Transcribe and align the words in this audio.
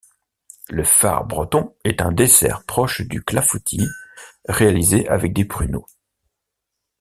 Le 0.67 0.83
far 0.83 1.25
breton 1.25 1.75
est 1.83 2.01
un 2.01 2.11
dessert 2.11 2.63
proche 2.63 3.01
du 3.03 3.21
clafoutis, 3.23 3.85
réalisé 4.45 5.07
avec 5.07 5.31
des 5.31 5.45
pruneaux. 5.45 5.85